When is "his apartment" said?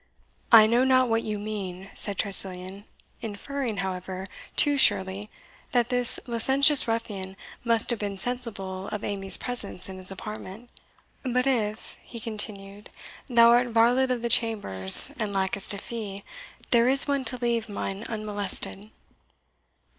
9.99-10.71